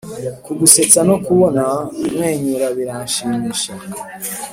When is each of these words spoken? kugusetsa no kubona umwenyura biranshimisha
kugusetsa 0.45 0.99
no 1.09 1.15
kubona 1.25 1.63
umwenyura 2.03 2.67
biranshimisha 2.77 3.73